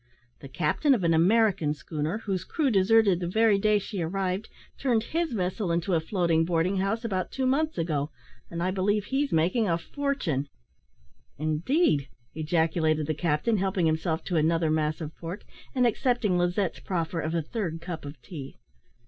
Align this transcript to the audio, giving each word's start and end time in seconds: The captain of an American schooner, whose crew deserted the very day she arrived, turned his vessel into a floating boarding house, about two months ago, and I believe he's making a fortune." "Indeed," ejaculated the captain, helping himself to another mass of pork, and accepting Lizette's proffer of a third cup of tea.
The 0.39 0.47
captain 0.47 0.95
of 0.95 1.03
an 1.03 1.13
American 1.13 1.75
schooner, 1.75 2.17
whose 2.25 2.43
crew 2.43 2.71
deserted 2.71 3.19
the 3.19 3.27
very 3.27 3.59
day 3.59 3.77
she 3.77 4.01
arrived, 4.01 4.49
turned 4.79 5.03
his 5.03 5.31
vessel 5.31 5.71
into 5.71 5.93
a 5.93 5.99
floating 5.99 6.43
boarding 6.43 6.77
house, 6.77 7.05
about 7.05 7.31
two 7.31 7.45
months 7.45 7.77
ago, 7.77 8.09
and 8.49 8.63
I 8.63 8.71
believe 8.71 9.05
he's 9.05 9.31
making 9.31 9.69
a 9.69 9.77
fortune." 9.77 10.49
"Indeed," 11.37 12.07
ejaculated 12.33 13.05
the 13.05 13.13
captain, 13.13 13.57
helping 13.57 13.85
himself 13.85 14.23
to 14.23 14.37
another 14.37 14.71
mass 14.71 15.01
of 15.01 15.15
pork, 15.17 15.43
and 15.75 15.85
accepting 15.85 16.35
Lizette's 16.35 16.79
proffer 16.79 17.19
of 17.19 17.35
a 17.35 17.43
third 17.43 17.79
cup 17.79 18.03
of 18.03 18.19
tea. 18.23 18.57